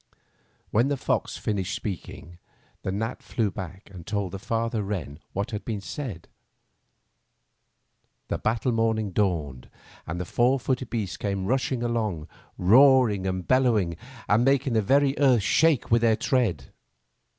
When 0.71 0.87
the 0.87 0.97
fox 0.97 1.37
finished 1.37 1.75
speaking, 1.75 2.39
the 2.81 2.91
gnat 2.91 3.19
fiew 3.21 3.51
back 3.53 3.87
and 3.93 4.03
told 4.07 4.31
the 4.31 4.39
father 4.39 4.81
wren 4.81 5.19
what 5.31 5.51
had 5.51 5.63
been 5.63 5.79
said. 5.79 6.27
The 8.27 8.39
battle 8.39 8.71
morning 8.71 9.11
dawned, 9.11 9.69
and 10.07 10.19
the 10.19 10.25
four 10.25 10.59
footed 10.59 10.89
beasts 10.89 11.17
came 11.17 11.45
rushing 11.45 11.83
along 11.83 12.27
roaring 12.57 13.27
and 13.27 13.47
bellowing, 13.47 13.95
and 14.27 14.43
making 14.43 14.73
the 14.73 14.81
very 14.81 15.15
earth 15.19 15.43
shake 15.43 15.91
with 15.91 16.01
their 16.01 16.15
tread. 16.15 16.71